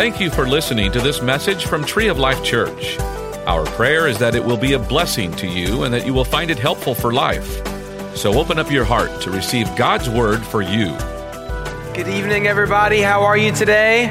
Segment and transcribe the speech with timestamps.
[0.00, 2.98] Thank you for listening to this message from Tree of Life Church.
[3.46, 6.24] Our prayer is that it will be a blessing to you and that you will
[6.24, 7.46] find it helpful for life.
[8.16, 10.96] So open up your heart to receive God's word for you.
[11.92, 13.02] Good evening, everybody.
[13.02, 14.06] How are you today?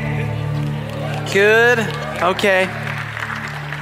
[1.33, 1.79] Good.
[2.21, 2.65] Okay.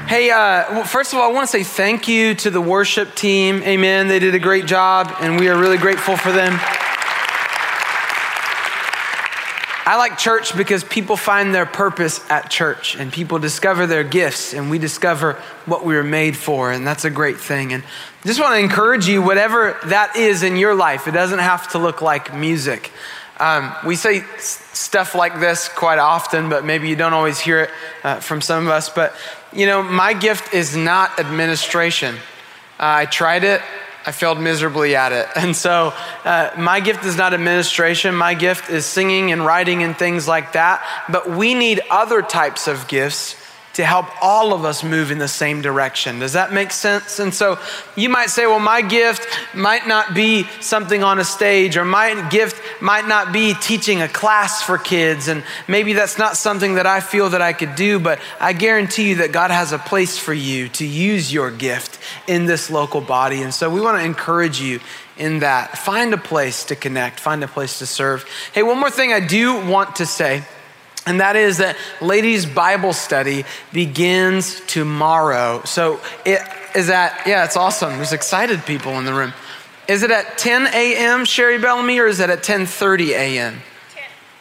[0.08, 3.16] Hey, uh, well, first of all, I want to say thank you to the worship
[3.16, 3.62] team.
[3.64, 4.08] Amen.
[4.08, 6.58] They did a great job, and we are really grateful for them.
[9.88, 14.54] I like church because people find their purpose at church and people discover their gifts
[14.54, 17.72] and we discover what we were made for, and that's a great thing.
[17.72, 21.40] And I just want to encourage you, whatever that is in your life, it doesn't
[21.40, 22.92] have to look like music.
[23.40, 27.70] Um, we say stuff like this quite often, but maybe you don't always hear it
[28.04, 28.90] uh, from some of us.
[28.90, 29.16] But,
[29.54, 32.16] you know, my gift is not administration.
[32.78, 33.62] Uh, I tried it,
[34.08, 35.28] I failed miserably at it.
[35.36, 35.94] And so,
[36.24, 38.16] uh, my gift is not administration.
[38.16, 40.84] My gift is singing and writing and things like that.
[41.10, 43.36] But we need other types of gifts
[43.78, 46.18] to help all of us move in the same direction.
[46.18, 47.20] Does that make sense?
[47.20, 47.60] And so
[47.96, 52.28] you might say, well, my gift might not be something on a stage, or my
[52.30, 56.88] gift might not be teaching a class for kids, and maybe that's not something that
[56.88, 60.18] I feel that I could do, but I guarantee you that God has a place
[60.18, 63.44] for you to use your gift in this local body.
[63.44, 64.80] And so we want to encourage you
[65.20, 65.78] in that.
[65.78, 68.26] Find a place to connect, find a place to serve.
[68.54, 70.46] Hey, one more thing I do want to say
[71.08, 75.62] and that is that ladies' Bible study begins tomorrow.
[75.64, 76.42] So it
[76.76, 77.96] is at, yeah, it's awesome.
[77.96, 79.34] There's excited people in the room.
[79.88, 83.62] Is it at 10 a.m., Sherry Bellamy, or is it at 10.30 a.m.?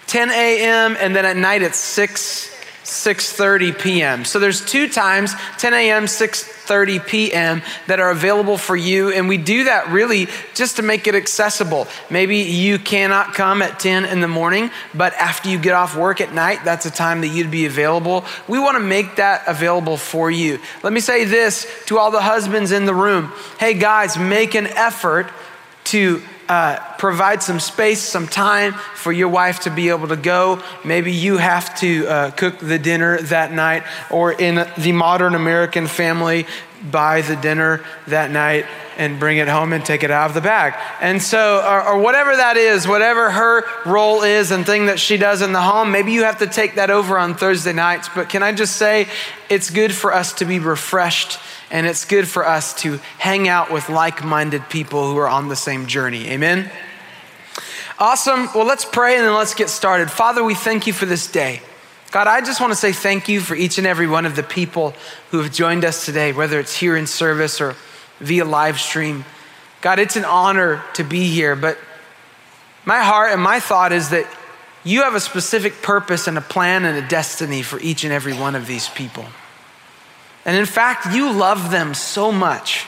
[0.08, 2.55] 10 a.m., and then at night it's 6
[2.86, 4.24] 6:30 p.m.
[4.24, 7.62] So there's two times, 10 a.m., 6:30 p.m.
[7.88, 11.88] that are available for you and we do that really just to make it accessible.
[12.10, 16.20] Maybe you cannot come at 10 in the morning, but after you get off work
[16.20, 18.24] at night, that's a time that you'd be available.
[18.46, 20.60] We want to make that available for you.
[20.84, 23.32] Let me say this to all the husbands in the room.
[23.58, 25.28] Hey guys, make an effort
[25.86, 30.62] to uh, provide some space, some time for your wife to be able to go.
[30.84, 35.86] Maybe you have to uh, cook the dinner that night, or in the modern American
[35.86, 36.46] family,
[36.90, 40.40] buy the dinner that night and bring it home and take it out of the
[40.40, 40.74] bag.
[41.00, 45.16] And so, or, or, whatever that is, whatever her role is and thing that she
[45.16, 48.08] does in the home, maybe you have to take that over on Thursday nights.
[48.14, 49.08] But can I just say,
[49.50, 51.38] it's good for us to be refreshed
[51.70, 55.48] and it's good for us to hang out with like minded people who are on
[55.48, 56.28] the same journey.
[56.28, 56.70] Amen?
[57.98, 58.48] Awesome.
[58.54, 60.10] Well, let's pray and then let's get started.
[60.10, 61.62] Father, we thank you for this day.
[62.12, 64.42] God, I just want to say thank you for each and every one of the
[64.42, 64.94] people
[65.30, 67.74] who have joined us today, whether it's here in service or
[68.20, 69.24] via live stream.
[69.80, 71.78] God, it's an honor to be here, but
[72.84, 74.26] my heart and my thought is that
[74.84, 78.32] you have a specific purpose and a plan and a destiny for each and every
[78.32, 79.24] one of these people.
[80.46, 82.86] And in fact, you love them so much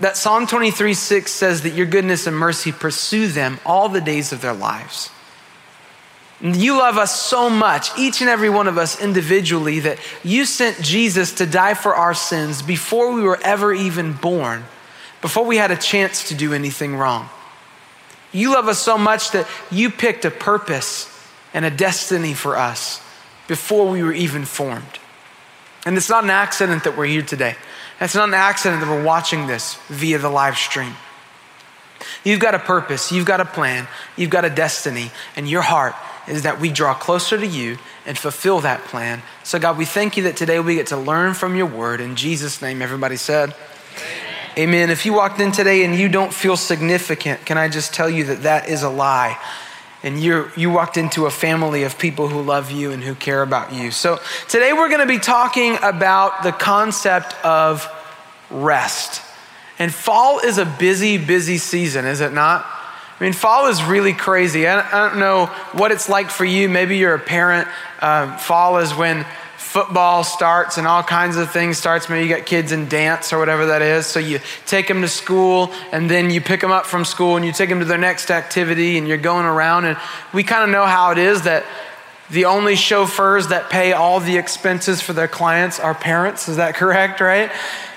[0.00, 4.32] that Psalm 23 6 says that your goodness and mercy pursue them all the days
[4.32, 5.10] of their lives.
[6.40, 10.80] You love us so much, each and every one of us individually, that you sent
[10.80, 14.64] Jesus to die for our sins before we were ever even born,
[15.22, 17.28] before we had a chance to do anything wrong.
[18.32, 21.10] You love us so much that you picked a purpose
[21.54, 23.00] and a destiny for us
[23.48, 25.00] before we were even formed.
[25.86, 27.54] And it's not an accident that we're here today.
[28.00, 30.92] It's not an accident that we're watching this via the live stream.
[32.24, 33.86] You've got a purpose, you've got a plan,
[34.16, 35.94] you've got a destiny, and your heart
[36.26, 39.22] is that we draw closer to you and fulfill that plan.
[39.44, 42.00] So, God, we thank you that today we get to learn from your word.
[42.00, 43.54] In Jesus' name, everybody said,
[44.58, 44.68] Amen.
[44.68, 44.90] Amen.
[44.90, 48.24] If you walked in today and you don't feel significant, can I just tell you
[48.24, 49.38] that that is a lie?
[50.06, 53.42] And you you walked into a family of people who love you and who care
[53.42, 53.90] about you.
[53.90, 57.88] So today we're going to be talking about the concept of
[58.48, 59.20] rest.
[59.80, 62.64] And fall is a busy, busy season, is it not?
[63.18, 64.68] I mean, fall is really crazy.
[64.68, 66.68] I, don't know what it's like for you.
[66.68, 67.66] Maybe you're a parent.
[67.98, 69.26] Uh, fall is when
[69.76, 72.08] football starts and all kinds of things starts.
[72.08, 74.06] Maybe you got kids in dance or whatever that is.
[74.06, 77.44] So you take them to school and then you pick them up from school and
[77.44, 79.84] you take them to their next activity and you're going around.
[79.84, 79.98] And
[80.32, 81.62] we kind of know how it is that
[82.30, 86.48] the only chauffeurs that pay all the expenses for their clients are parents.
[86.48, 87.50] Is that correct right?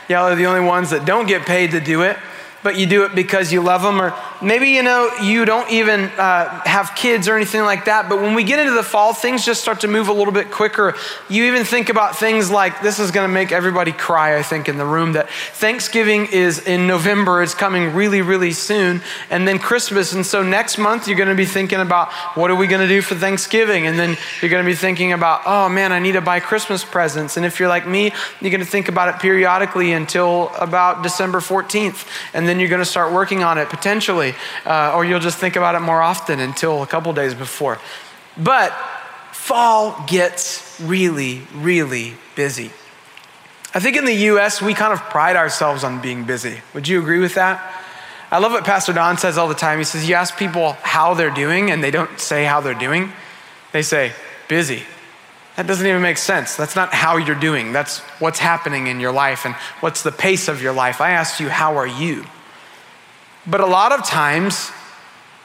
[0.10, 2.18] Y'all are the only ones that don't get paid to do it
[2.64, 4.02] but you do it because you love them.
[4.02, 8.10] Or maybe, you know, you don't even uh, have kids or anything like that.
[8.10, 10.52] But when we get into the fall, things just start to move a little bit
[10.52, 10.96] quicker.
[11.30, 14.68] You even think about things like this is going to make everybody cry, I think,
[14.68, 17.42] in the room that Thanksgiving is in November.
[17.42, 19.02] It's coming really, really soon.
[19.30, 20.14] And then Christmas.
[20.14, 22.88] And so next month, you're going to be thinking about what are we going to
[22.88, 23.88] do for Thanksgiving?
[23.88, 26.84] And then you're going to be thinking about, oh man, I need to buy Christmas
[26.84, 27.38] presents.
[27.38, 28.12] And if you're like me,
[28.42, 32.06] you're going to think about it periodically until about December 14th.
[32.34, 34.34] And then you're going to start working on it potentially,
[34.66, 37.80] uh, or you'll just think about it more often until a couple days before.
[38.36, 38.72] But
[39.32, 42.72] fall gets really, really busy.
[43.74, 46.60] I think in the US, we kind of pride ourselves on being busy.
[46.74, 47.76] Would you agree with that?
[48.32, 49.78] I love what Pastor Don says all the time.
[49.78, 53.12] He says, You ask people how they're doing, and they don't say how they're doing.
[53.72, 54.14] They say,
[54.48, 54.84] busy.
[55.56, 56.56] That doesn't even make sense.
[56.56, 57.74] That's not how you're doing.
[57.74, 61.02] That's what's happening in your life and what's the pace of your life.
[61.02, 62.26] I asked you, how are you?
[63.50, 64.72] But a lot of times,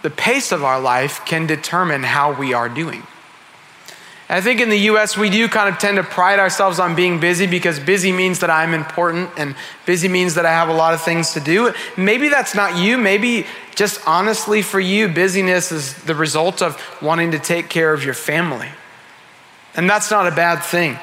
[0.02, 3.02] the pace of our life can determine how we are doing.
[4.28, 7.20] I think in the US, we do kind of tend to pride ourselves on being
[7.20, 9.54] busy because busy means that I'm important and
[9.86, 11.72] busy means that I have a lot of things to do.
[11.96, 12.96] Maybe that's not you.
[12.96, 18.04] Maybe just honestly for you, busyness is the result of wanting to take care of
[18.04, 18.68] your family.
[19.76, 20.98] And that's not a bad thing.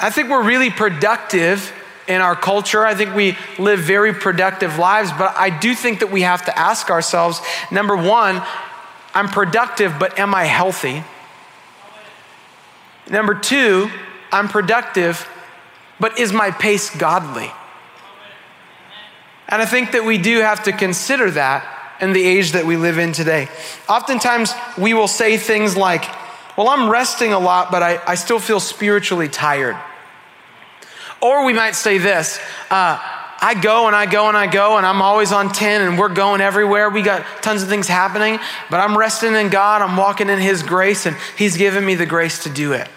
[0.00, 1.72] I think we're really productive
[2.08, 2.84] in our culture.
[2.84, 6.58] I think we live very productive lives, but I do think that we have to
[6.58, 7.40] ask ourselves
[7.70, 8.42] number one,
[9.14, 11.04] I'm productive, but am I healthy?
[13.08, 13.90] Number two,
[14.32, 15.28] I'm productive,
[16.00, 17.50] but is my pace godly?
[19.48, 21.70] And I think that we do have to consider that
[22.00, 23.48] in the age that we live in today.
[23.88, 26.04] Oftentimes, we will say things like,
[26.56, 29.76] Well, I'm resting a lot, but I, I still feel spiritually tired.
[31.20, 32.38] Or we might say this
[32.70, 32.98] uh,
[33.40, 36.08] I go and I go and I go, and I'm always on 10, and we're
[36.08, 36.88] going everywhere.
[36.88, 38.38] We got tons of things happening,
[38.70, 39.82] but I'm resting in God.
[39.82, 42.88] I'm walking in His grace, and He's given me the grace to do it.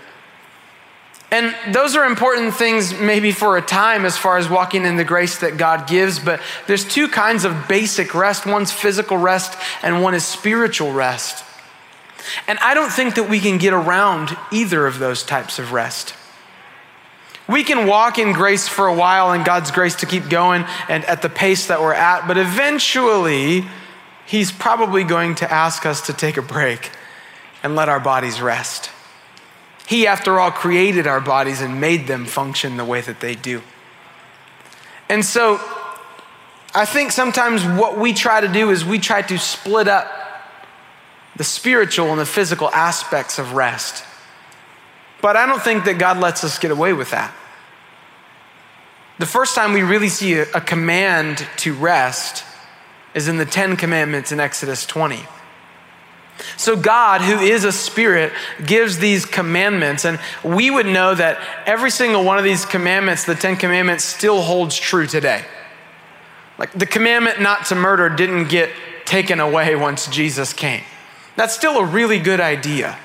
[1.30, 5.04] And those are important things, maybe for a time, as far as walking in the
[5.04, 6.20] grace that God gives.
[6.20, 11.44] But there's two kinds of basic rest one's physical rest, and one is spiritual rest.
[12.48, 16.14] And I don't think that we can get around either of those types of rest.
[17.48, 21.06] We can walk in grace for a while and God's grace to keep going and
[21.06, 23.66] at the pace that we're at, but eventually,
[24.26, 26.92] He's probably going to ask us to take a break
[27.64, 28.92] and let our bodies rest.
[29.88, 33.62] He, after all, created our bodies and made them function the way that they do.
[35.08, 35.62] And so,
[36.76, 40.12] I think sometimes what we try to do is we try to split up
[41.38, 44.04] the spiritual and the physical aspects of rest.
[45.22, 47.34] But I don't think that God lets us get away with that.
[49.20, 52.44] The first time we really see a, command to rest
[53.16, 55.24] is in the Ten Commandments in Exodus 20.
[56.56, 58.32] So, God, who is a spirit,
[58.64, 63.34] gives these commandments, and we would know that every single one of these commandments, the
[63.34, 65.44] Ten Commandments, still holds true today.
[66.60, 68.70] Like the commandment not to murder didn't get
[69.06, 70.84] taken away once Jesus came.
[71.36, 72.98] That's still a really good idea.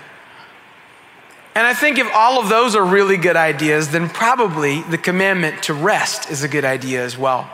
[1.55, 5.63] And I think if all of those are really good ideas, then probably the commandment
[5.65, 7.51] to rest is a good idea as well.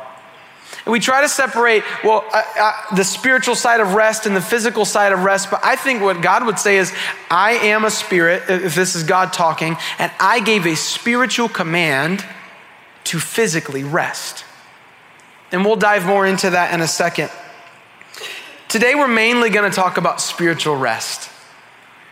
[0.84, 4.40] And we try to separate, well, uh, uh, the spiritual side of rest and the
[4.40, 6.92] physical side of rest, but I think what God would say is,
[7.30, 12.24] I am a spirit, if this is God talking, and I gave a spiritual command
[13.04, 14.44] to physically rest.
[15.50, 17.30] And we'll dive more into that in a second.
[18.68, 21.27] Today, we're mainly going to talk about spiritual rest.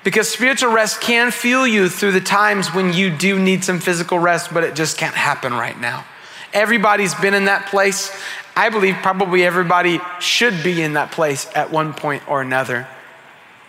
[0.07, 4.21] Because spiritual rest can fuel you through the times when you do need some physical
[4.21, 6.05] rest, but it just can't happen right now.
[6.53, 8.17] Everybody's been in that place.
[8.55, 12.87] I believe probably everybody should be in that place at one point or another.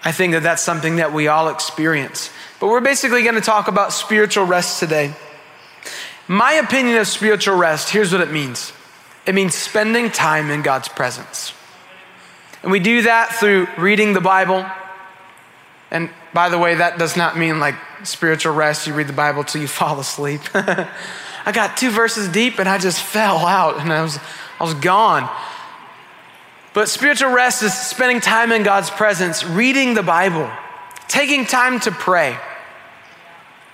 [0.05, 2.29] I think that that's something that we all experience.
[2.59, 5.15] But we're basically going to talk about spiritual rest today.
[6.27, 8.73] My opinion of spiritual rest, here's what it means
[9.25, 11.51] it means spending time in God's presence.
[12.61, 14.67] And we do that through reading the Bible,
[15.89, 18.85] and by the way, that does not mean like spiritual rest.
[18.85, 20.41] You read the Bible till you fall asleep.
[20.53, 24.19] I got two verses deep and I just fell out and I was,
[24.59, 25.27] I was gone.
[26.75, 30.47] But spiritual rest is spending time in God's presence, reading the Bible,
[31.07, 32.37] taking time to pray,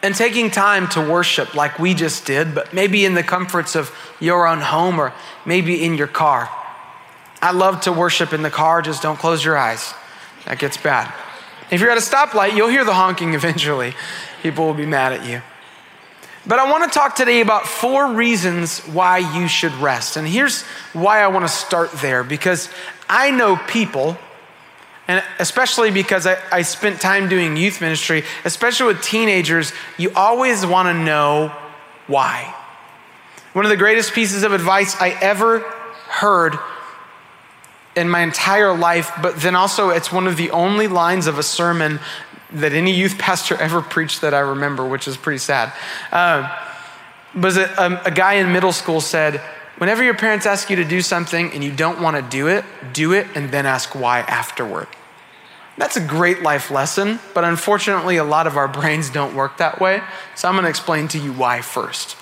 [0.01, 3.93] and taking time to worship like we just did, but maybe in the comforts of
[4.22, 5.12] your own home or
[5.46, 6.50] maybe in your car.
[7.41, 9.93] I love to worship in the car, just don't close your eyes.
[10.46, 11.13] That gets bad.
[11.74, 13.96] If you're at a stoplight, you'll hear the honking eventually.
[14.44, 15.42] People will be mad at you.
[16.46, 20.15] But I want to talk today about four reasons why you should rest.
[20.15, 20.62] And here's
[20.94, 22.70] why I want to start there because
[23.10, 24.20] I know people,
[25.08, 30.63] and especially because I, I spent time doing youth ministry, especially with teenagers, you always
[30.63, 31.51] want to know
[32.06, 32.53] why.
[33.53, 35.62] One of the greatest pieces of advice I ever
[36.08, 36.60] heard
[37.96, 41.44] in my entire life, but then also it's one of the only lines of a
[41.44, 42.00] sermon
[42.52, 45.74] that any youth pastor ever preached that I remember, which is pretty sad.
[46.12, 46.50] Uh,
[47.36, 49.42] was a, a, a guy in middle school said,
[49.78, 52.64] Whenever your parents ask you to do something and you don't want to do it,
[52.94, 54.88] do it and then ask why afterward.
[55.78, 59.82] That's a great life lesson, but unfortunately, a lot of our brains don't work that
[59.82, 60.02] way.
[60.36, 62.16] So I'm going to explain to you why first.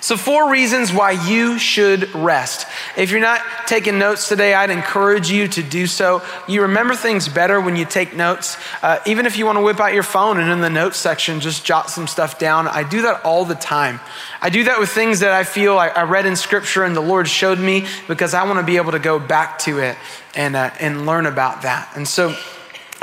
[0.00, 2.66] So, four reasons why you should rest.
[2.96, 6.22] If you're not taking notes today, I'd encourage you to do so.
[6.46, 8.56] You remember things better when you take notes.
[8.82, 11.40] Uh, even if you want to whip out your phone and in the notes section,
[11.40, 12.68] just jot some stuff down.
[12.68, 14.00] I do that all the time.
[14.40, 17.00] I do that with things that I feel I, I read in scripture and the
[17.00, 19.96] Lord showed me because I want to be able to go back to it
[20.34, 21.90] and, uh, and learn about that.
[21.96, 22.36] And so,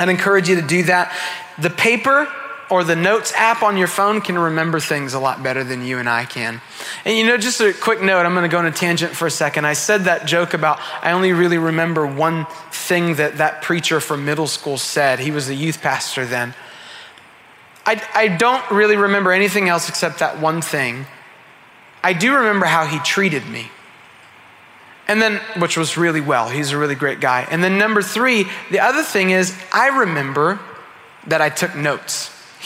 [0.00, 1.12] I'd encourage you to do that.
[1.58, 2.32] The paper
[2.70, 5.98] or the notes app on your phone can remember things a lot better than you
[5.98, 6.60] and I can.
[7.04, 9.26] And you know, just a quick note, I'm going to go on a tangent for
[9.26, 9.66] a second.
[9.66, 14.24] I said that joke about I only really remember one thing that that preacher from
[14.24, 15.18] middle school said.
[15.18, 16.54] He was a youth pastor then.
[17.86, 21.06] I, I don't really remember anything else except that one thing.
[22.02, 23.70] I do remember how he treated me.
[25.08, 26.50] And then, which was really well.
[26.50, 27.48] He's a really great guy.
[27.50, 30.60] And then, number three, the other thing is, I remember
[31.26, 32.17] that I took notes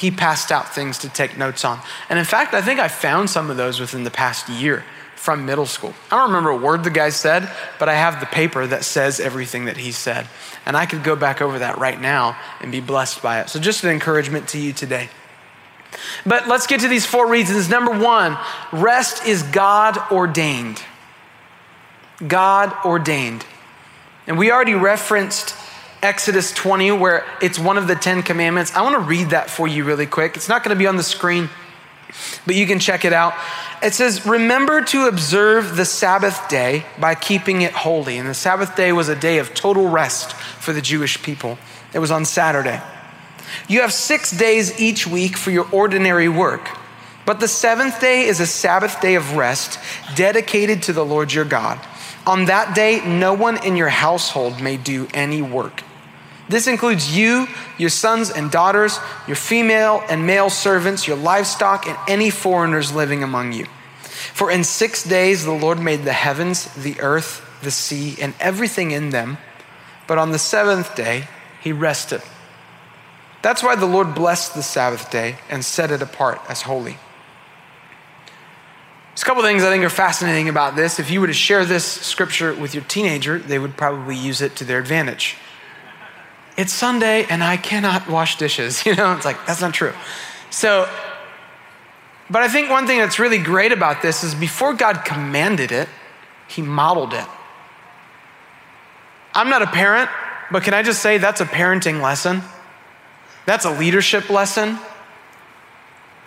[0.02, 1.78] he passed out things to take notes on.
[2.08, 4.82] And in fact, I think I found some of those within the past year
[5.14, 5.94] from middle school.
[6.10, 9.20] I don't remember a word the guy said, but I have the paper that says
[9.20, 10.26] everything that he said.
[10.66, 13.48] And I could go back over that right now and be blessed by it.
[13.48, 15.08] So, just an encouragement to you today.
[16.26, 17.68] But let's get to these four reasons.
[17.68, 18.36] Number one,
[18.72, 20.82] rest is God ordained.
[22.26, 23.46] God ordained.
[24.26, 25.54] And we already referenced
[26.02, 28.74] Exodus 20, where it's one of the Ten Commandments.
[28.74, 30.36] I want to read that for you really quick.
[30.36, 31.48] It's not going to be on the screen,
[32.44, 33.34] but you can check it out.
[33.80, 38.18] It says, Remember to observe the Sabbath day by keeping it holy.
[38.18, 41.56] And the Sabbath day was a day of total rest for the Jewish people,
[41.92, 42.82] it was on Saturday.
[43.68, 46.68] You have six days each week for your ordinary work.
[47.24, 49.78] But the seventh day is a Sabbath day of rest
[50.16, 51.78] dedicated to the Lord your God.
[52.26, 55.82] On that day, no one in your household may do any work.
[56.48, 57.46] This includes you,
[57.78, 63.22] your sons and daughters, your female and male servants, your livestock, and any foreigners living
[63.22, 63.66] among you.
[64.34, 68.90] For in six days the Lord made the heavens, the earth, the sea, and everything
[68.90, 69.38] in them.
[70.06, 71.28] But on the seventh day,
[71.62, 72.22] he rested.
[73.40, 76.98] That's why the Lord blessed the Sabbath day and set it apart as holy.
[79.10, 80.98] There's a couple things I think are fascinating about this.
[80.98, 84.56] If you were to share this scripture with your teenager, they would probably use it
[84.56, 85.36] to their advantage
[86.56, 88.84] it's Sunday and I cannot wash dishes.
[88.92, 89.94] You know, it's like, that's not true.
[90.50, 90.88] So,
[92.30, 95.88] but I think one thing that's really great about this is before God commanded it,
[96.48, 97.26] He modeled it.
[99.34, 100.10] I'm not a parent,
[100.50, 102.42] but can I just say that's a parenting lesson?
[103.46, 104.78] That's a leadership lesson.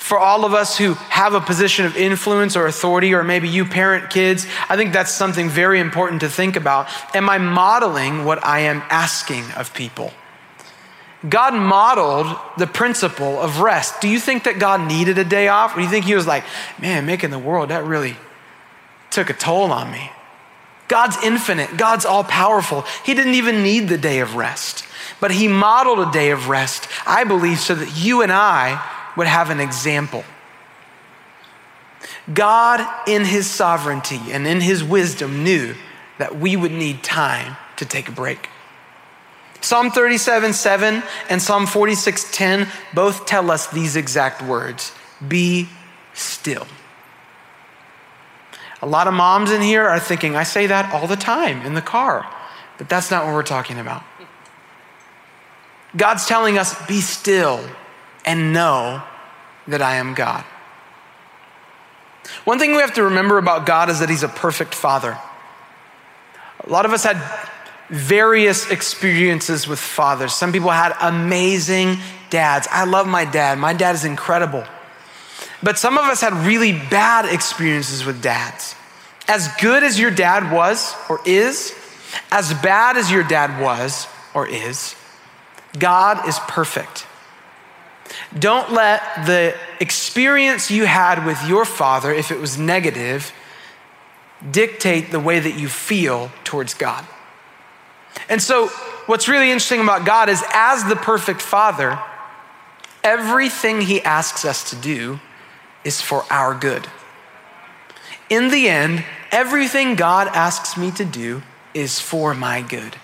[0.06, 3.66] For all of us who have a position of influence or authority, or maybe you
[3.66, 6.88] parent kids, I think that's something very important to think about.
[7.16, 10.14] Am I modeling what I am asking of people?
[11.28, 14.00] God modeled the principle of rest.
[14.00, 15.74] Do you think that God needed a day off?
[15.74, 16.44] Or do you think He was like,
[16.80, 18.16] man, making the world, that really
[19.10, 20.12] took a toll on me?
[20.88, 22.84] God's infinite, God's all powerful.
[23.04, 24.86] He didn't even need the day of rest,
[25.20, 29.28] but He modeled a day of rest, I believe, so that you and I would
[29.28, 30.24] have an example.
[32.34, 35.76] God, in his sovereignty and in his wisdom, knew
[36.18, 38.50] that we would need time to take a break.
[39.62, 44.92] Psalm 37 7 and Psalm 46 10 both tell us these exact words
[45.28, 45.68] Be
[46.14, 46.68] still.
[48.82, 51.74] A lot of moms in here are thinking, I say that all the time in
[51.74, 52.30] the car,
[52.78, 54.04] but that's not what we're talking about.
[55.98, 57.64] God's telling us, Be still
[58.26, 59.04] and know
[59.68, 60.44] that I am God.
[62.44, 65.18] One thing we have to remember about God is that He's a perfect Father.
[66.64, 67.22] A lot of us had
[67.90, 70.34] various experiences with fathers.
[70.34, 71.98] Some people had amazing
[72.30, 72.68] dads.
[72.72, 74.64] I love my dad, my dad is incredible.
[75.62, 78.76] But some of us had really bad experiences with dads.
[79.28, 81.74] As good as your dad was or is,
[82.32, 84.96] as bad as your dad was or is,
[85.80, 87.08] God is perfect.
[88.38, 93.34] Don't let the experience you had with your father, if it was negative,
[94.52, 97.06] dictate the way that you feel towards God.
[98.30, 98.68] And so,
[99.08, 102.00] what's really interesting about God is, as the perfect father,
[103.04, 105.20] everything he asks us to do
[105.84, 106.88] is for our good.
[108.30, 111.44] In the end, everything God asks me to do
[111.74, 112.96] is for my good,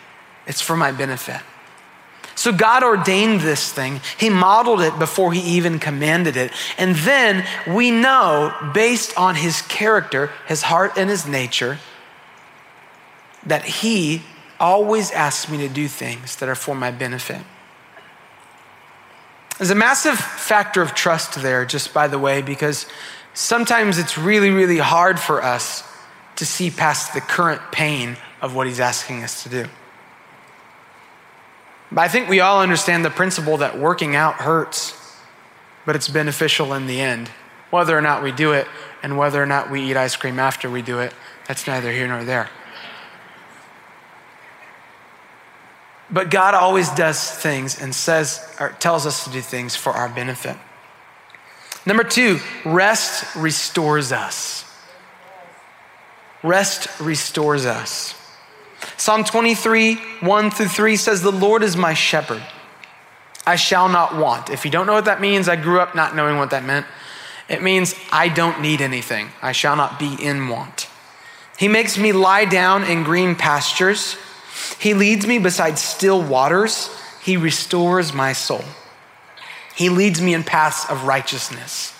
[0.47, 1.41] it's for my benefit.
[2.41, 4.01] So God ordained this thing.
[4.17, 6.51] He modeled it before he even commanded it.
[6.75, 11.77] And then we know, based on his character, his heart, and his nature,
[13.45, 14.23] that he
[14.59, 17.43] always asks me to do things that are for my benefit.
[19.59, 22.87] There's a massive factor of trust there, just by the way, because
[23.35, 25.83] sometimes it's really, really hard for us
[26.37, 29.65] to see past the current pain of what he's asking us to do.
[31.91, 34.97] But I think we all understand the principle that working out hurts,
[35.85, 37.29] but it's beneficial in the end.
[37.69, 38.67] Whether or not we do it
[39.03, 41.13] and whether or not we eat ice cream after we do it,
[41.47, 42.49] that's neither here nor there.
[46.09, 50.09] But God always does things and says or tells us to do things for our
[50.09, 50.57] benefit.
[51.85, 54.65] Number two, rest restores us.
[56.43, 58.13] Rest restores us.
[59.01, 62.43] Psalm 23, 1 through 3 says, The Lord is my shepherd.
[63.47, 64.51] I shall not want.
[64.51, 66.85] If you don't know what that means, I grew up not knowing what that meant.
[67.49, 69.29] It means I don't need anything.
[69.41, 70.87] I shall not be in want.
[71.57, 74.17] He makes me lie down in green pastures.
[74.77, 76.95] He leads me beside still waters.
[77.23, 78.65] He restores my soul.
[79.75, 81.91] He leads me in paths of righteousness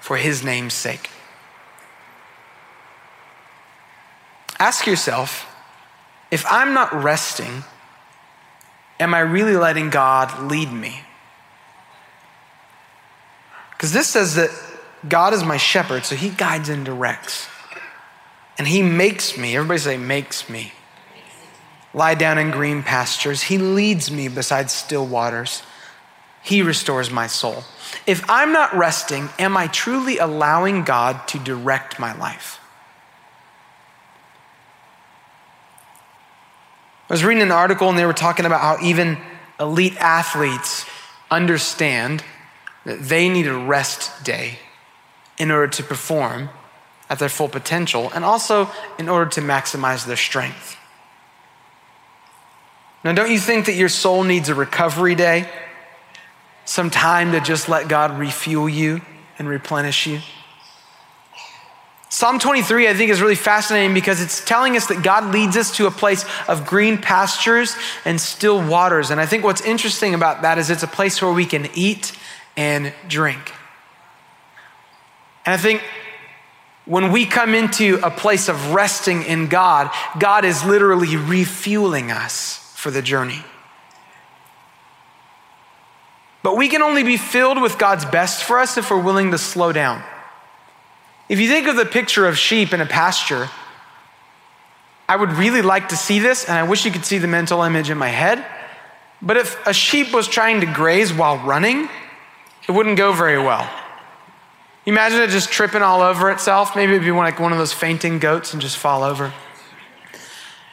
[0.00, 1.08] for his name's sake.
[4.58, 5.47] Ask yourself
[6.30, 7.64] if I'm not resting,
[9.00, 11.02] am I really letting God lead me?
[13.70, 14.50] Because this says that
[15.08, 17.48] God is my shepherd, so he guides and directs.
[18.58, 20.72] And he makes me, everybody say, makes me,
[21.94, 23.42] lie down in green pastures.
[23.42, 25.62] He leads me beside still waters.
[26.42, 27.64] He restores my soul.
[28.06, 32.58] If I'm not resting, am I truly allowing God to direct my life?
[37.08, 39.16] I was reading an article and they were talking about how even
[39.58, 40.84] elite athletes
[41.30, 42.22] understand
[42.84, 44.58] that they need a rest day
[45.38, 46.50] in order to perform
[47.08, 50.76] at their full potential and also in order to maximize their strength.
[53.04, 55.48] Now, don't you think that your soul needs a recovery day?
[56.66, 59.00] Some time to just let God refuel you
[59.38, 60.20] and replenish you?
[62.10, 65.76] Psalm 23, I think, is really fascinating because it's telling us that God leads us
[65.76, 69.10] to a place of green pastures and still waters.
[69.10, 72.12] And I think what's interesting about that is it's a place where we can eat
[72.56, 73.52] and drink.
[75.44, 75.82] And I think
[76.86, 82.72] when we come into a place of resting in God, God is literally refueling us
[82.74, 83.44] for the journey.
[86.42, 89.38] But we can only be filled with God's best for us if we're willing to
[89.38, 90.02] slow down.
[91.28, 93.50] If you think of the picture of sheep in a pasture,
[95.08, 97.62] I would really like to see this, and I wish you could see the mental
[97.62, 98.44] image in my head.
[99.20, 101.88] But if a sheep was trying to graze while running,
[102.66, 103.68] it wouldn't go very well.
[104.86, 106.74] Imagine it just tripping all over itself.
[106.74, 109.32] Maybe it'd be like one of those fainting goats and just fall over.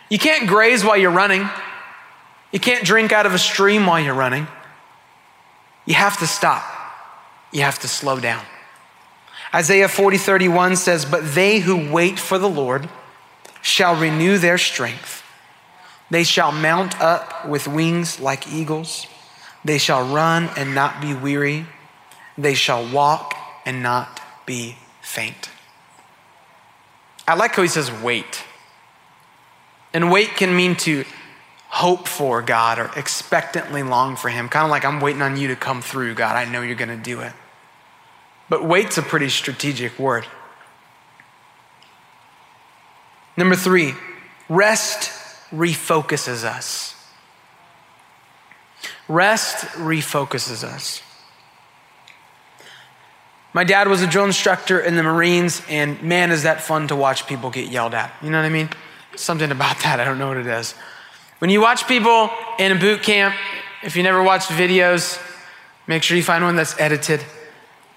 [0.09, 1.49] You can't graze while you're running.
[2.51, 4.47] You can't drink out of a stream while you're running.
[5.85, 6.63] You have to stop.
[7.51, 8.43] You have to slow down.
[9.55, 12.89] Isaiah 40, 31 says, But they who wait for the Lord
[13.61, 15.23] shall renew their strength.
[16.11, 19.07] They shall mount up with wings like eagles.
[19.63, 21.65] They shall run and not be weary.
[22.37, 23.33] They shall walk
[23.65, 25.49] and not be faint.
[27.25, 28.43] I like how he says wait.
[29.93, 31.05] And wait can mean to
[31.69, 34.49] hope for God or expectantly long for Him.
[34.49, 36.35] Kind of like I'm waiting on you to come through, God.
[36.35, 37.31] I know you're going to do it.
[38.49, 40.25] But wait's a pretty strategic word.
[43.37, 43.93] Number three,
[44.47, 45.11] rest
[45.51, 46.95] refocuses us.
[49.07, 51.01] Rest refocuses us.
[53.53, 56.95] My dad was a drill instructor in the Marines, and man, is that fun to
[56.95, 58.13] watch people get yelled at.
[58.21, 58.69] You know what I mean?
[59.15, 60.73] Something about that, I don't know what it is.
[61.39, 62.29] When you watch people
[62.59, 63.35] in a boot camp,
[63.81, 65.21] if you never watched videos,
[65.87, 67.23] make sure you find one that's edited.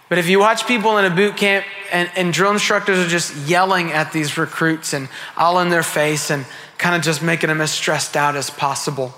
[0.08, 3.34] But if you watch people in a boot camp and, and drill instructors are just
[3.48, 6.46] yelling at these recruits and all in their face and
[6.78, 9.12] kind of just making them as stressed out as possible.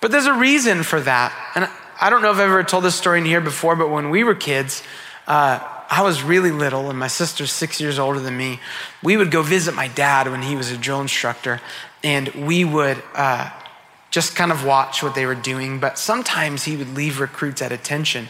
[0.00, 1.32] But there's a reason for that.
[1.54, 1.68] And
[2.00, 4.24] I don't know if I've ever told this story in here before, but when we
[4.24, 4.82] were kids,
[5.26, 8.60] uh, I was really little, and my sister's six years older than me.
[9.02, 11.60] We would go visit my dad when he was a drill instructor,
[12.02, 13.50] and we would uh,
[14.10, 15.80] just kind of watch what they were doing.
[15.80, 18.28] But sometimes he would leave recruits at attention,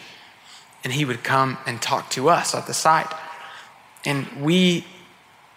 [0.84, 3.12] and he would come and talk to us at the site.
[4.04, 4.84] And we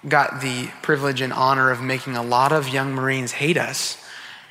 [0.08, 4.04] got the privilege and honor of making a lot of young Marines hate us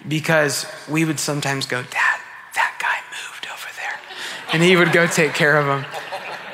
[0.07, 2.21] because we would sometimes go, Dad,
[2.55, 4.01] that guy moved over there.
[4.53, 5.91] And he would go take care of him.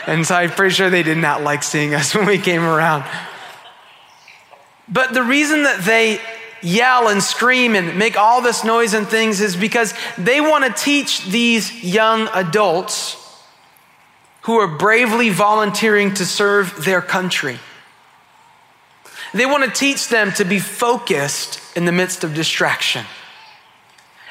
[0.06, 3.04] And so I'm pretty sure they did not like seeing us when we came around.
[4.88, 6.20] But the reason that they
[6.62, 10.82] yell and scream and make all this noise and things is because they want to
[10.82, 13.16] teach these young adults
[14.50, 17.56] who are bravely volunteering to serve their country.
[19.32, 23.06] They want to teach them to be focused in the midst of distraction.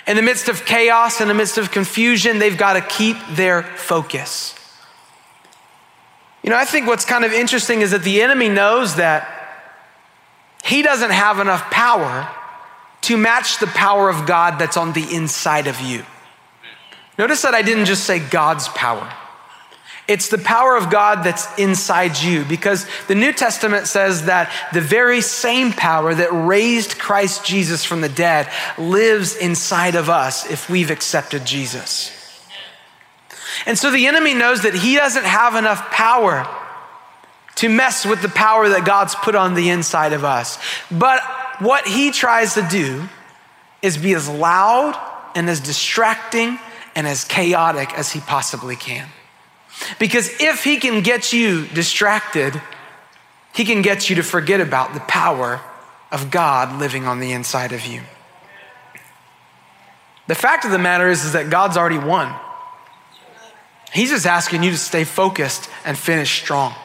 [0.05, 3.63] In the midst of chaos, in the midst of confusion, they've got to keep their
[3.63, 4.55] focus.
[6.43, 9.25] You know, I think what's kind of interesting is that the enemy knows that
[10.65, 12.29] he doesn't have enough power
[13.03, 16.03] to match the power of God that's on the inside of you.
[17.17, 19.09] Notice that I didn't just say God's power.
[20.09, 24.81] It's the power of God that's inside you because the New Testament says that the
[24.81, 30.67] very same power that raised Christ Jesus from the dead lives inside of us if
[30.67, 32.11] we've accepted Jesus.
[33.67, 36.47] And so the enemy knows that he doesn't have enough power
[37.57, 40.57] to mess with the power that God's put on the inside of us.
[40.89, 41.21] But
[41.59, 43.07] what he tries to do
[43.83, 44.99] is be as loud
[45.35, 46.57] and as distracting
[46.95, 49.07] and as chaotic as he possibly can.
[49.97, 52.61] Because if he can get you distracted,
[53.53, 55.61] he can get you to forget about the power
[56.11, 58.01] of God living on the inside of you.
[60.27, 62.33] The fact of the matter is, is that God's already won.
[63.91, 66.75] He's just asking you to stay focused and finish strong.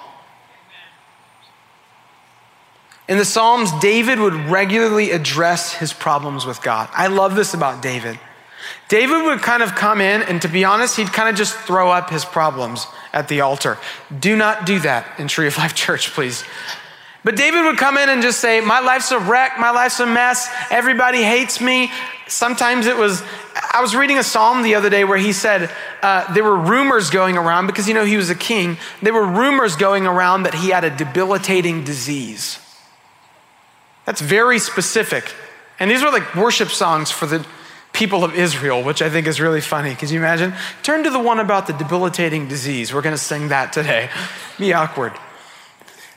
[3.06, 6.88] In the Psalms, David would regularly address his problems with God.
[6.92, 8.18] I love this about David.
[8.88, 11.90] David would kind of come in, and to be honest, he'd kind of just throw
[11.90, 13.78] up his problems at the altar.
[14.18, 16.44] Do not do that in Tree of Life Church, please.
[17.24, 20.06] But David would come in and just say, My life's a wreck, my life's a
[20.06, 21.90] mess, everybody hates me.
[22.28, 23.22] Sometimes it was,
[23.72, 25.70] I was reading a psalm the other day where he said
[26.02, 29.26] uh, there were rumors going around, because you know he was a king, there were
[29.26, 32.58] rumors going around that he had a debilitating disease.
[34.04, 35.32] That's very specific.
[35.78, 37.46] And these were like worship songs for the
[37.94, 39.94] people of Israel, which I think is really funny.
[39.94, 40.52] Can you imagine?
[40.82, 42.92] Turn to the one about the debilitating disease.
[42.92, 44.10] We're going to sing that today.
[44.58, 45.12] Be awkward.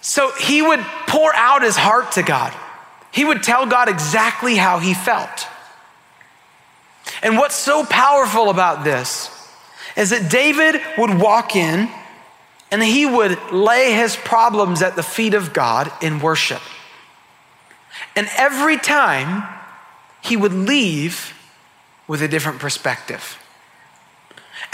[0.02, 2.54] So he would pour out his heart to God.
[3.12, 5.48] He would tell God exactly how he felt.
[7.22, 9.30] And what's so powerful about this
[9.96, 11.90] is that David would walk in
[12.72, 16.62] and he would lay his problems at the feet of God in worship.
[18.16, 19.44] And every time
[20.22, 21.34] he would leave
[22.08, 23.38] with a different perspective.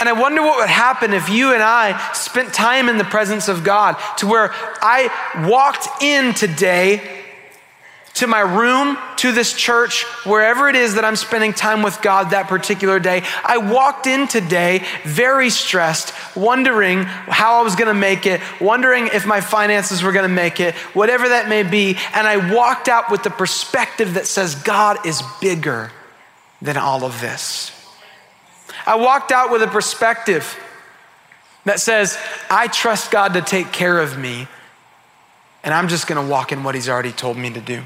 [0.00, 3.48] And I wonder what would happen if you and I spent time in the presence
[3.48, 7.22] of God to where I walked in today
[8.14, 12.30] to my room, to this church, wherever it is that I'm spending time with God
[12.30, 13.24] that particular day.
[13.44, 19.08] I walked in today very stressed, wondering how I was going to make it, wondering
[19.08, 21.96] if my finances were going to make it, whatever that may be.
[22.14, 25.90] And I walked out with the perspective that says, God is bigger
[26.64, 27.70] than all of this.
[28.86, 30.58] I walked out with a perspective
[31.64, 32.18] that says,
[32.50, 34.48] I trust God to take care of me,
[35.62, 37.82] and I'm just going to walk in what He's already told me to do.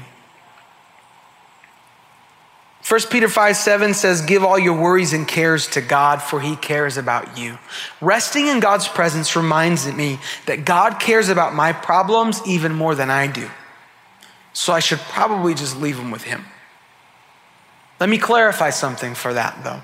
[2.87, 6.55] 1 Peter 5 7 says, Give all your worries and cares to God, for He
[6.55, 7.57] cares about you.
[7.99, 13.09] Resting in God's presence reminds me that God cares about my problems even more than
[13.11, 13.49] I do.
[14.53, 16.45] So I should probably just leave them with Him.
[17.99, 19.81] Let me clarify something for that, though.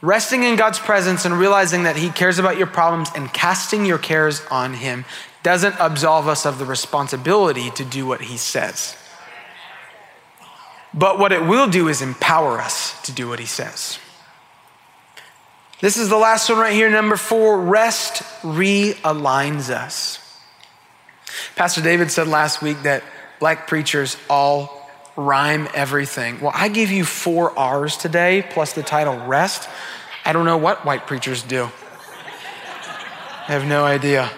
[0.00, 3.98] Resting in God's presence and realizing that He cares about your problems and casting your
[3.98, 5.04] cares on Him
[5.42, 8.96] doesn't absolve us of the responsibility to do what He says.
[10.92, 13.98] But what it will do is empower us to do what He says.
[15.80, 20.20] This is the last one right here, number four rest realigns us.
[21.56, 23.02] Pastor David said last week that
[23.40, 24.83] black preachers all
[25.16, 26.40] rhyme everything.
[26.40, 29.68] Well, I give you four R's today, plus the title rest.
[30.24, 31.70] I don't know what white preachers do.
[33.46, 34.30] I have no idea.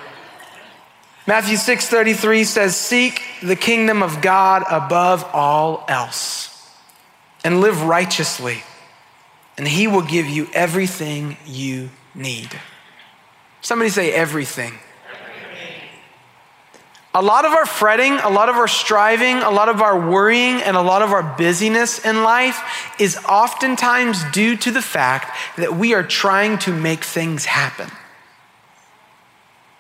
[1.27, 6.51] Matthew 6:33 says, "Seek the kingdom of God above all else,
[7.45, 8.63] and live righteously,
[9.57, 12.61] and he will give you everything you need.
[13.61, 14.79] Somebody say everything.
[17.17, 20.61] A lot of our fretting, a lot of our striving, a lot of our worrying,
[20.61, 22.61] and a lot of our busyness in life
[23.01, 27.89] is oftentimes due to the fact that we are trying to make things happen.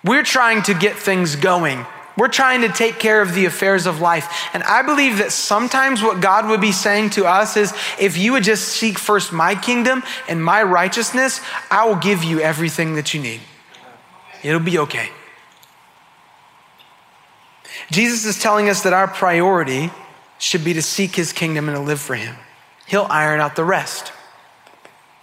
[0.03, 1.85] We're trying to get things going.
[2.17, 4.49] We're trying to take care of the affairs of life.
[4.55, 8.33] And I believe that sometimes what God would be saying to us is if you
[8.33, 13.13] would just seek first my kingdom and my righteousness, I will give you everything that
[13.13, 13.43] you need.
[14.43, 15.11] It'll be okay.
[17.91, 19.91] Jesus is telling us that our priority
[20.39, 22.37] should be to seek his kingdom and to live for him.
[22.87, 24.13] He'll iron out the rest.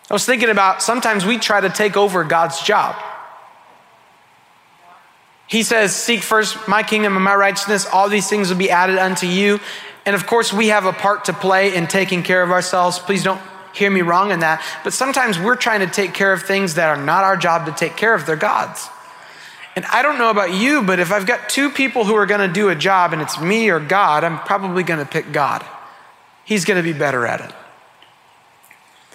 [0.09, 2.95] I was thinking about sometimes we try to take over God's job.
[5.47, 8.97] He says, Seek first my kingdom and my righteousness, all these things will be added
[8.97, 9.59] unto you.
[10.05, 12.99] And of course, we have a part to play in taking care of ourselves.
[12.99, 13.41] Please don't
[13.73, 14.63] hear me wrong in that.
[14.83, 17.71] But sometimes we're trying to take care of things that are not our job to
[17.71, 18.87] take care of, they're God's.
[19.75, 22.47] And I don't know about you, but if I've got two people who are going
[22.47, 25.65] to do a job and it's me or God, I'm probably going to pick God.
[26.45, 27.51] He's going to be better at it.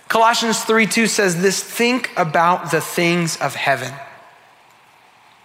[0.09, 3.92] Colossians 3 2 says this think about the things of heaven,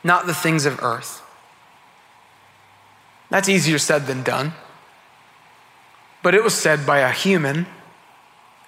[0.04, 1.22] not the things of earth.
[3.30, 4.54] That's easier said than done.
[6.22, 7.68] But it was said by a human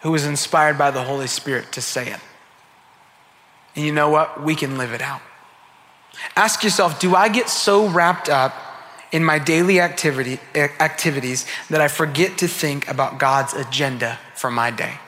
[0.02, 2.20] who was inspired by the Holy Spirit to say it.
[3.76, 4.44] And you know what?
[4.44, 5.22] We can live it out.
[6.36, 8.54] Ask yourself do I get so wrapped up
[9.12, 14.52] in my daily activity, eh, activities that I forget to think about God's agenda for
[14.52, 15.00] my day?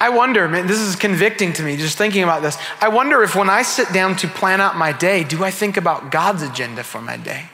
[0.00, 2.58] I wonder, man, this is convicting to me just thinking about this.
[2.80, 5.76] I wonder if when I sit down to plan out my day, do I think
[5.76, 7.44] about God's agenda for my day?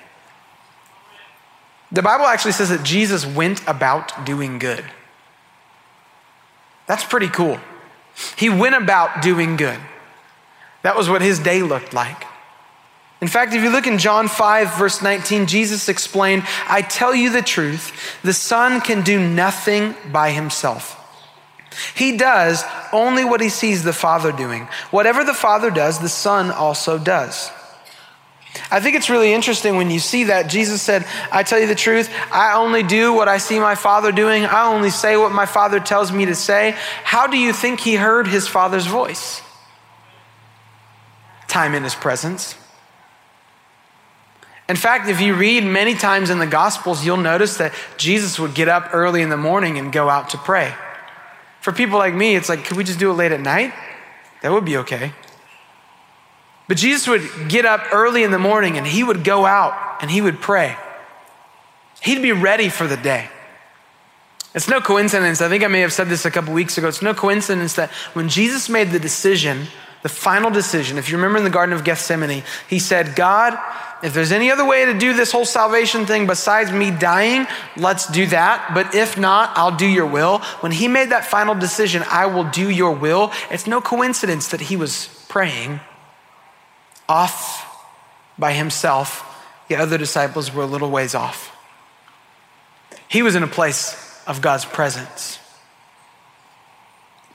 [1.92, 4.84] The Bible actually says that Jesus went about doing good.
[6.86, 7.60] That's pretty cool.
[8.36, 9.78] He went about doing good.
[10.88, 12.24] That was what his day looked like.
[13.20, 17.28] In fact, if you look in John 5, verse 19, Jesus explained, I tell you
[17.28, 20.96] the truth, the Son can do nothing by himself.
[21.94, 24.66] He does only what he sees the Father doing.
[24.90, 27.50] Whatever the Father does, the Son also does.
[28.70, 30.48] I think it's really interesting when you see that.
[30.48, 34.10] Jesus said, I tell you the truth, I only do what I see my Father
[34.10, 36.74] doing, I only say what my Father tells me to say.
[37.04, 39.42] How do you think he heard his Father's voice?
[41.48, 42.54] Time in his presence.
[44.68, 48.54] In fact, if you read many times in the Gospels, you'll notice that Jesus would
[48.54, 50.74] get up early in the morning and go out to pray.
[51.62, 53.72] For people like me, it's like, could we just do it late at night?
[54.42, 55.12] That would be okay.
[56.68, 60.10] But Jesus would get up early in the morning and he would go out and
[60.10, 60.76] he would pray.
[62.02, 63.30] He'd be ready for the day.
[64.54, 65.40] It's no coincidence.
[65.40, 66.88] I think I may have said this a couple weeks ago.
[66.88, 69.66] It's no coincidence that when Jesus made the decision
[70.02, 70.98] the final decision.
[70.98, 73.58] If you remember in the Garden of Gethsemane, he said, God,
[74.02, 78.06] if there's any other way to do this whole salvation thing besides me dying, let's
[78.06, 78.72] do that.
[78.74, 80.38] But if not, I'll do your will.
[80.60, 84.60] When he made that final decision, I will do your will, it's no coincidence that
[84.60, 85.80] he was praying
[87.08, 87.64] off
[88.38, 89.24] by himself.
[89.68, 91.54] The other disciples were a little ways off.
[93.08, 95.38] He was in a place of God's presence.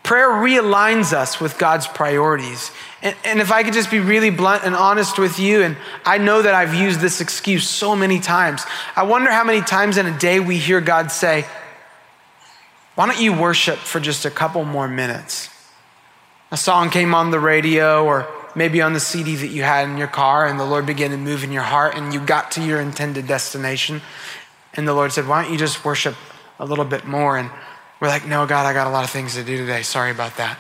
[0.04, 2.72] Prayer realigns us with God's priorities.
[3.02, 6.18] And, and, if I could just be really blunt and honest with you, and I
[6.18, 8.66] know that I've used this excuse so many times,
[8.98, 11.46] I wonder how many times in a day we hear God say,
[12.96, 15.50] Why don't you worship for just a couple more minutes?
[16.52, 19.98] A song came on the radio or maybe on the CD that you had in
[19.98, 22.64] your car, and the Lord began to move in your heart, and you got to
[22.64, 24.02] your intended destination.
[24.74, 26.16] And the Lord said, Why don't you just worship
[26.60, 27.38] a little bit more?
[27.38, 27.50] And
[28.04, 29.82] we're like, no, God, I got a lot of things to do today.
[29.82, 30.60] Sorry about that.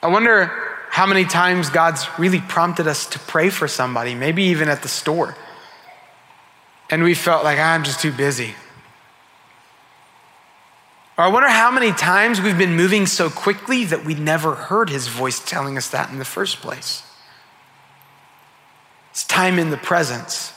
[0.00, 0.46] I wonder
[0.90, 4.88] how many times God's really prompted us to pray for somebody, maybe even at the
[4.88, 5.36] store.
[6.88, 8.54] And we felt like, ah, I'm just too busy.
[11.18, 14.88] Or I wonder how many times we've been moving so quickly that we never heard
[14.88, 17.02] his voice telling us that in the first place.
[19.10, 20.52] It's time in the presence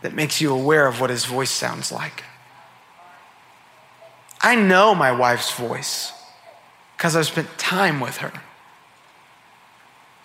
[0.00, 2.24] that makes you aware of what his voice sounds like.
[4.44, 6.12] I know my wife's voice
[6.98, 8.30] because I've spent time with her.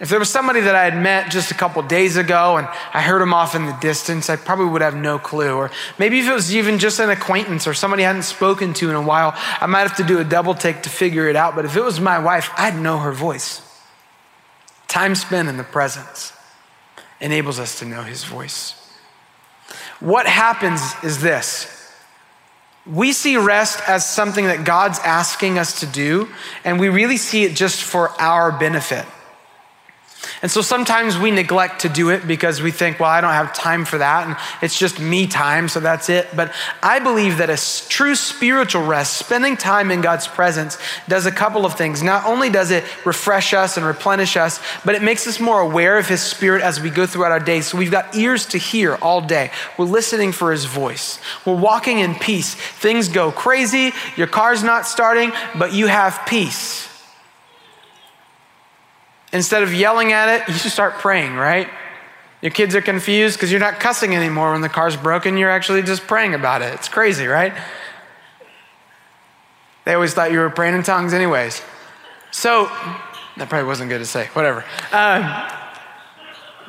[0.01, 3.01] If there was somebody that I had met just a couple days ago and I
[3.01, 5.53] heard him off in the distance, I probably would have no clue.
[5.53, 8.89] Or maybe if it was even just an acquaintance or somebody I hadn't spoken to
[8.89, 11.55] in a while, I might have to do a double take to figure it out.
[11.55, 13.61] But if it was my wife, I'd know her voice.
[14.89, 16.33] Time spent in the presence
[17.21, 18.75] enables us to know his voice.
[20.01, 21.78] What happens is this
[22.93, 26.27] we see rest as something that God's asking us to do,
[26.63, 29.05] and we really see it just for our benefit.
[30.41, 33.53] And so sometimes we neglect to do it because we think, well, I don't have
[33.53, 36.27] time for that, and it's just me time, so that's it.
[36.35, 40.77] But I believe that a true spiritual rest, spending time in God's presence,
[41.07, 42.01] does a couple of things.
[42.01, 45.97] Not only does it refresh us and replenish us, but it makes us more aware
[45.97, 47.61] of His Spirit as we go throughout our day.
[47.61, 49.51] So we've got ears to hear all day.
[49.77, 51.19] We're listening for His voice.
[51.45, 52.55] We're walking in peace.
[52.55, 56.78] Things go crazy, your car's not starting, but you have peace.
[59.31, 61.69] Instead of yelling at it, you should start praying, right?
[62.41, 65.37] Your kids are confused because you're not cussing anymore when the car's broken.
[65.37, 66.73] You're actually just praying about it.
[66.73, 67.53] It's crazy, right?
[69.85, 71.61] They always thought you were praying in tongues, anyways.
[72.31, 72.65] So,
[73.37, 74.63] that probably wasn't good to say, whatever.
[74.91, 75.23] Um,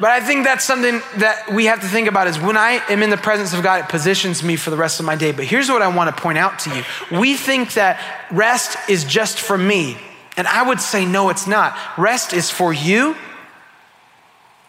[0.00, 3.02] but I think that's something that we have to think about is when I am
[3.02, 5.30] in the presence of God, it positions me for the rest of my day.
[5.30, 6.82] But here's what I want to point out to you.
[7.18, 9.98] We think that rest is just for me.
[10.40, 11.76] And I would say, no, it's not.
[11.98, 13.14] Rest is for you,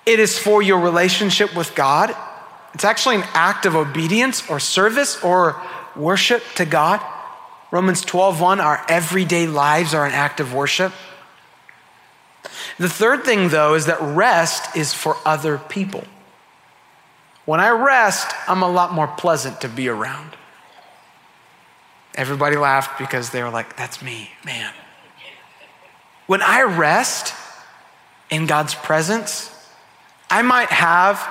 [0.05, 2.13] it is for your relationship with God.
[2.73, 5.61] It's actually an act of obedience or service or
[5.95, 6.99] worship to God.
[7.71, 10.91] Romans 12:1 our everyday lives are an act of worship.
[12.77, 16.03] The third thing though is that rest is for other people.
[17.45, 20.35] When I rest, I'm a lot more pleasant to be around.
[22.15, 24.73] Everybody laughed because they were like, that's me, man.
[26.27, 27.33] When I rest
[28.29, 29.49] in God's presence,
[30.29, 31.21] I might have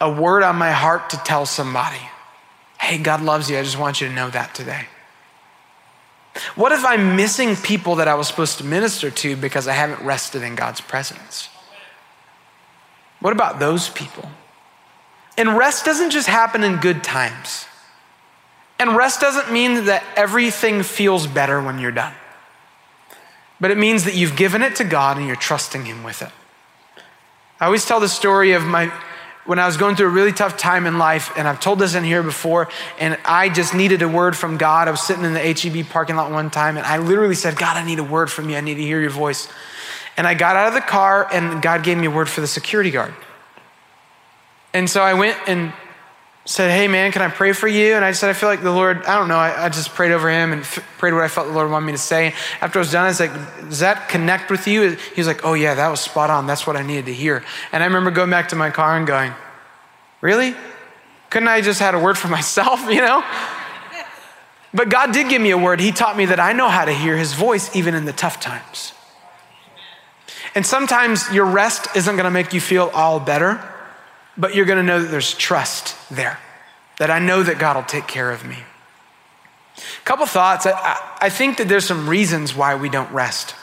[0.00, 2.00] a word on my heart to tell somebody.
[2.78, 3.58] Hey, God loves you.
[3.58, 4.86] I just want you to know that today.
[6.54, 10.04] What if I'm missing people that I was supposed to minister to because I haven't
[10.04, 11.48] rested in God's presence?
[13.20, 14.28] What about those people?
[15.38, 17.66] And rest doesn't just happen in good times.
[18.78, 22.14] And rest doesn't mean that everything feels better when you're done
[23.62, 26.30] but it means that you've given it to God and you're trusting Him with it.
[27.60, 28.92] I always tell the story of my
[29.44, 31.94] when I was going through a really tough time in life, and I've told this
[31.94, 34.88] in here before, and I just needed a word from God.
[34.88, 37.76] I was sitting in the HEB parking lot one time, and I literally said, God,
[37.76, 38.56] I need a word from you.
[38.56, 39.48] I need to hear your voice.
[40.16, 42.46] And I got out of the car, and God gave me a word for the
[42.48, 43.14] security guard.
[44.72, 45.72] And so I went and
[46.44, 47.94] said, Hey, man, can I pray for you?
[47.94, 50.12] And I said, I feel like the Lord, I don't know, I, I just prayed
[50.12, 52.34] over him and f- prayed what I felt the Lord wanted me to say.
[52.60, 53.34] After I was done, I was like,
[53.68, 54.90] Does that connect with you?
[54.90, 56.46] He was like, Oh, yeah, that was spot on.
[56.46, 57.44] That's what I needed to hear.
[57.70, 59.32] And I remember going back to my car and going,
[60.20, 60.54] Really?
[61.30, 63.24] Couldn't I just had a word for myself, you know?
[64.74, 65.80] But God did give me a word.
[65.80, 68.40] He taught me that I know how to hear his voice even in the tough
[68.40, 68.94] times.
[70.54, 73.71] And sometimes your rest isn't going to make you feel all better
[74.36, 76.38] but you're going to know that there's trust there,
[76.98, 78.58] that I know that God will take care of me.
[79.76, 80.66] A couple thoughts.
[80.66, 83.54] I, I think that there's some reasons why we don't rest.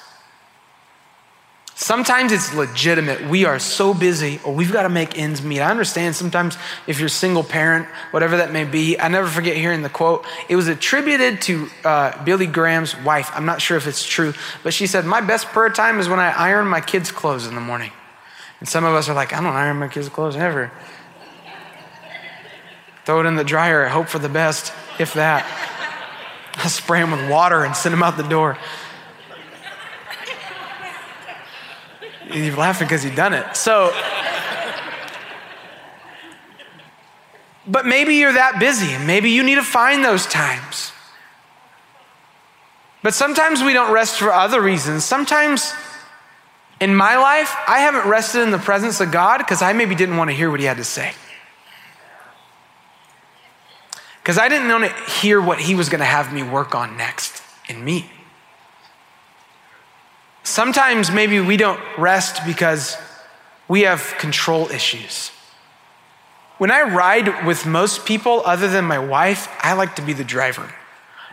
[1.80, 3.30] Sometimes it's legitimate.
[3.30, 5.62] We are so busy, or we've got to make ends meet.
[5.62, 9.00] I understand sometimes if you're a single parent, whatever that may be.
[9.00, 10.26] I never forget hearing the quote.
[10.50, 13.32] It was attributed to uh, Billy Graham's wife.
[13.34, 16.20] I'm not sure if it's true, but she said, My best prayer time is when
[16.20, 17.92] I iron my kids' clothes in the morning.
[18.60, 20.72] And some of us are like, I don't iron my kids' clothes ever.
[23.06, 25.46] Throw it in the dryer, hope for the best, if that.
[26.56, 28.58] I'll spray them with water and send them out the door.
[32.32, 33.56] You're laughing because you've done it.
[33.56, 33.92] So,
[37.66, 40.92] but maybe you're that busy and maybe you need to find those times.
[43.02, 45.06] But sometimes we don't rest for other reasons.
[45.06, 45.74] Sometimes
[46.80, 50.18] in my life, I haven't rested in the presence of God because I maybe didn't
[50.18, 51.14] want to hear what He had to say.
[54.22, 56.96] Because I didn't want to hear what He was going to have me work on
[56.96, 58.10] next in me.
[60.44, 62.98] Sometimes maybe we don't rest because
[63.68, 65.32] we have control issues.
[66.58, 70.24] When I ride with most people other than my wife, I like to be the
[70.24, 70.74] driver.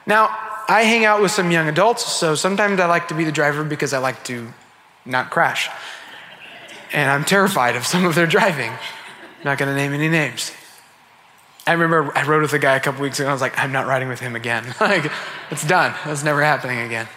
[0.06, 0.26] Now,
[0.68, 3.64] I hang out with some young adults, so sometimes I like to be the driver
[3.64, 4.52] because I like to
[5.06, 5.70] not crash.
[6.92, 8.72] And I'm terrified of some of their driving.
[9.44, 10.52] not going to name any names.
[11.66, 13.58] I remember I rode with a guy a couple weeks ago and I was like,
[13.58, 14.64] I'm not riding with him again.
[14.80, 15.10] like,
[15.50, 15.94] it's done.
[16.04, 17.08] That's never happening again.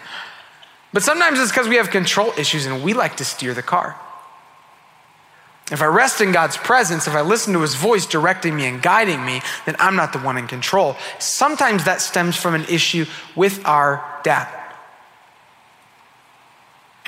[0.92, 3.96] But sometimes it's because we have control issues and we like to steer the car.
[5.70, 8.82] If I rest in God's presence, if I listen to his voice directing me and
[8.82, 10.96] guiding me, then I'm not the one in control.
[11.20, 13.06] Sometimes that stems from an issue
[13.36, 14.48] with our dad.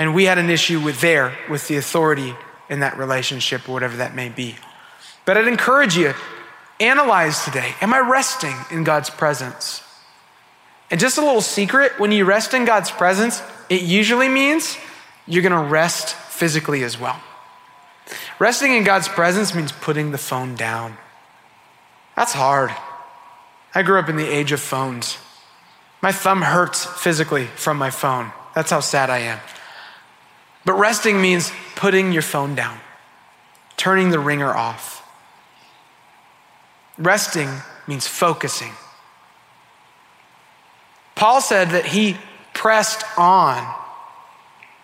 [0.03, 2.34] And we had an issue with there, with the authority
[2.68, 4.57] in that relationship or whatever that may be.
[5.24, 6.12] But I'd encourage you,
[6.80, 7.72] analyze today.
[7.80, 9.80] Am I resting in God's presence?
[10.90, 14.76] And just a little secret when you rest in God's presence, it usually means
[15.28, 17.22] you're gonna rest physically as well.
[18.40, 20.96] Resting in God's presence means putting the phone down.
[22.16, 22.72] That's hard.
[23.72, 25.18] I grew up in the age of phones.
[26.00, 28.32] My thumb hurts physically from my phone.
[28.57, 29.38] That's how sad I am.
[30.64, 32.78] But resting means putting your phone down,
[33.76, 35.00] turning the ringer off.
[36.98, 37.48] Resting
[37.86, 38.72] means focusing.
[41.14, 42.16] Paul said that he
[42.54, 43.74] pressed on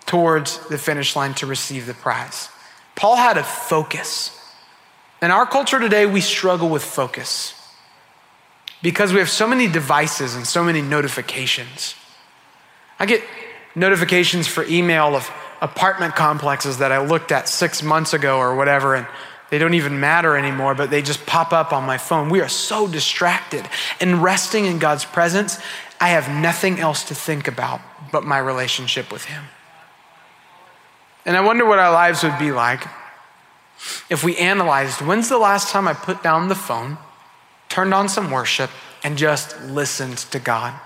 [0.06, 2.48] towards the finish line to receive the prize.
[2.94, 4.34] Paul had a focus.
[5.20, 7.54] In our culture today, we struggle with focus
[8.82, 11.94] because we have so many devices and so many notifications.
[12.98, 13.22] I get
[13.74, 15.30] notifications for email of
[15.60, 19.06] apartment complexes that I looked at six months ago or whatever, and
[19.50, 22.28] they don't even matter anymore, but they just pop up on my phone.
[22.28, 23.66] We are so distracted.
[24.00, 25.58] And resting in God's presence,
[26.00, 27.80] I have nothing else to think about
[28.12, 29.44] but my relationship with Him.
[31.24, 32.86] And I wonder what our lives would be like
[34.10, 36.98] if we analyzed when's the last time I put down the phone,
[37.68, 38.70] turned on some worship,
[39.04, 40.78] and just listened to God?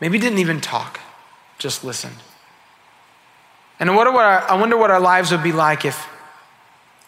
[0.00, 1.00] Maybe didn't even talk,
[1.58, 2.16] just listened.
[3.78, 6.06] And I wonder what our, I wonder what our lives would be like if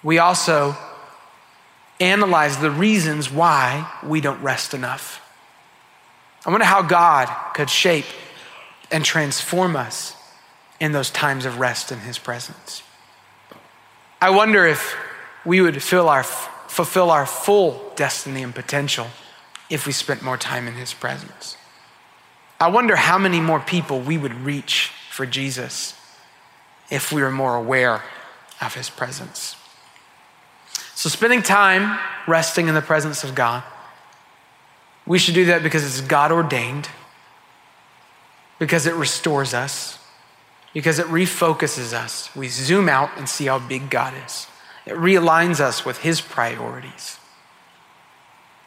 [0.03, 0.77] we also
[2.01, 5.21] analyze the reasons why we don't rest enough.
[6.47, 8.05] I wonder how God could shape
[8.91, 10.15] and transform us
[10.81, 12.83] in those times of rest in His presence.
[14.21, 14.97] I wonder if
[15.45, 19.09] we would our, fulfill our full destiny and potential
[19.69, 21.57] if we spent more time in His presence.
[22.61, 25.98] I wonder how many more people we would reach for Jesus
[26.91, 28.03] if we were more aware
[28.61, 29.57] of His presence.
[30.95, 33.63] So, spending time resting in the presence of God,
[35.07, 36.89] we should do that because it's God ordained,
[38.59, 39.99] because it restores us,
[40.75, 42.35] because it refocuses us.
[42.35, 44.49] We zoom out and see how big God is.
[44.87, 47.19] It realigns us with His priorities.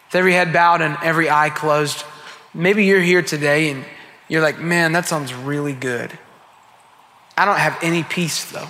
[0.07, 2.03] With every head bowed and every eye closed,
[2.53, 3.85] maybe you're here today and
[4.27, 6.17] you're like, man, that sounds really good.
[7.41, 8.67] I don't have any peace though.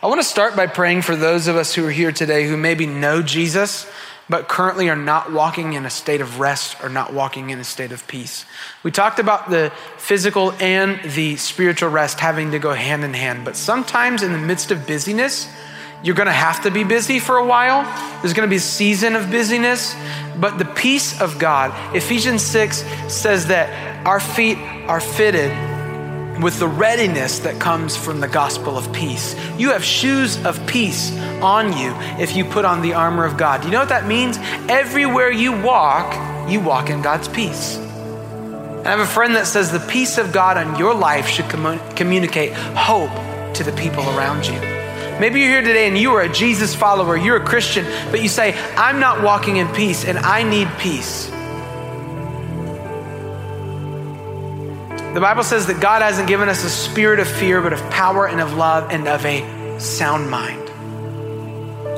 [0.00, 2.56] I want to start by praying for those of us who are here today who
[2.56, 3.90] maybe know Jesus,
[4.28, 7.64] but currently are not walking in a state of rest or not walking in a
[7.64, 8.44] state of peace.
[8.84, 13.44] We talked about the physical and the spiritual rest having to go hand in hand,
[13.44, 15.48] but sometimes in the midst of busyness,
[16.04, 17.82] you're going to have to be busy for a while.
[18.22, 19.96] There's going to be a season of busyness,
[20.38, 25.50] but the peace of God, Ephesians 6 says that our feet are fitted
[26.40, 29.34] with the readiness that comes from the gospel of peace.
[29.56, 33.62] You have shoes of peace on you if you put on the armor of God.
[33.62, 34.38] Do you know what that means?
[34.68, 37.78] Everywhere you walk, you walk in God's peace.
[37.78, 41.80] I have a friend that says the peace of God on your life should com-
[41.96, 43.10] communicate hope
[43.54, 44.60] to the people around you.
[45.18, 48.28] Maybe you're here today and you are a Jesus follower, you're a Christian, but you
[48.28, 51.30] say, I'm not walking in peace and I need peace.
[55.16, 58.28] The Bible says that God hasn't given us a spirit of fear, but of power
[58.28, 60.68] and of love and of a sound mind.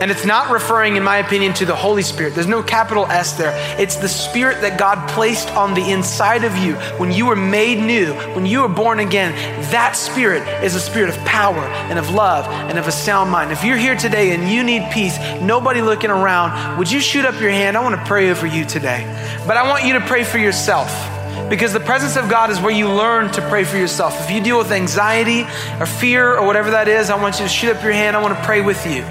[0.00, 2.36] And it's not referring, in my opinion, to the Holy Spirit.
[2.36, 3.50] There's no capital S there.
[3.76, 7.84] It's the Spirit that God placed on the inside of you when you were made
[7.84, 9.32] new, when you were born again.
[9.72, 13.50] That Spirit is a spirit of power and of love and of a sound mind.
[13.50, 17.40] If you're here today and you need peace, nobody looking around, would you shoot up
[17.40, 17.76] your hand?
[17.76, 19.02] I want to pray over you today.
[19.44, 21.17] But I want you to pray for yourself.
[21.49, 24.20] Because the presence of God is where you learn to pray for yourself.
[24.20, 25.47] If you deal with anxiety
[25.80, 28.16] or fear or whatever that is, I want you to shoot up your hand.
[28.16, 29.05] I want to pray with you.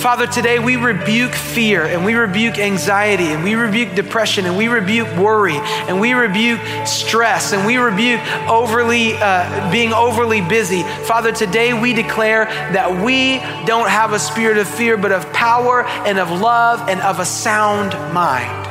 [0.00, 4.66] Father, today we rebuke fear and we rebuke anxiety and we rebuke depression and we
[4.66, 10.84] rebuke worry and we rebuke stress and we rebuke overly uh, being overly busy.
[11.04, 15.82] Father, today we declare that we don't have a spirit of fear, but of power
[15.84, 18.69] and of love and of a sound mind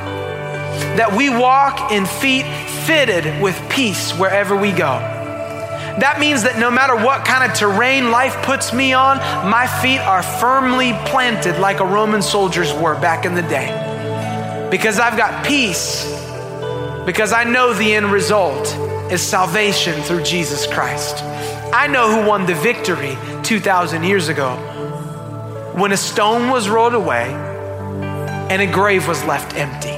[0.97, 2.45] that we walk in feet
[2.86, 5.17] fitted with peace wherever we go.
[5.99, 9.17] That means that no matter what kind of terrain life puts me on,
[9.49, 14.67] my feet are firmly planted like a Roman soldier's were back in the day.
[14.71, 16.05] Because I've got peace,
[17.05, 18.67] because I know the end result
[19.11, 21.23] is salvation through Jesus Christ.
[21.73, 24.55] I know who won the victory 2,000 years ago
[25.75, 27.32] when a stone was rolled away
[28.49, 29.88] and a grave was left empty.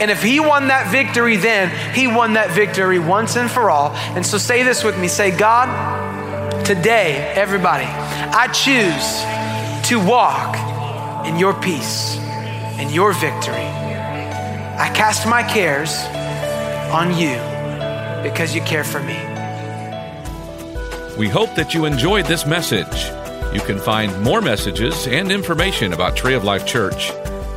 [0.00, 3.90] And if he won that victory then, he won that victory once and for all.
[4.14, 5.66] And so say this with me say, God,
[6.64, 10.56] today, everybody, I choose to walk
[11.26, 12.16] in your peace
[12.78, 13.54] and your victory.
[13.56, 15.92] I cast my cares
[16.92, 17.34] on you
[18.22, 19.16] because you care for me.
[21.18, 23.10] We hope that you enjoyed this message.
[23.52, 27.10] You can find more messages and information about Tree of Life Church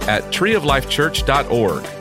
[0.07, 2.00] at treeoflifechurch.org.